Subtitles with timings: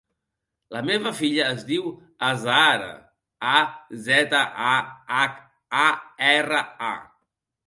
[0.75, 1.91] La meva filla es diu
[2.29, 2.89] Azahara:
[3.51, 3.61] a,
[4.09, 4.73] zeta, a,
[5.21, 5.39] hac,
[5.85, 5.87] a,
[6.33, 6.93] erra, a.